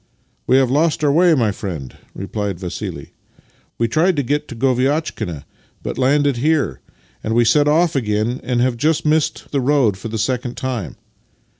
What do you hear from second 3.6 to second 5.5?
We tried to get to Goviatchkina,